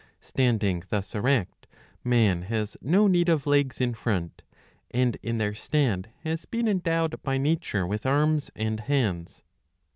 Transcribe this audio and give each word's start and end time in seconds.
Standing 0.19 0.81
thus 0.89 1.13
erect, 1.13 1.67
man 2.03 2.41
has 2.41 2.75
no 2.81 3.05
need 3.05 3.29
of 3.29 3.45
legs 3.45 3.79
in 3.79 3.93
front, 3.93 4.41
and 4.89 5.15
in 5.21 5.37
their 5.37 5.53
stead 5.53 6.11
has 6.23 6.45
been 6.45 6.67
endowed 6.67 7.21
by 7.21 7.37
nature 7.37 7.85
with 7.85 8.07
arms 8.07 8.49
and 8.55 8.79
hands. 8.79 9.43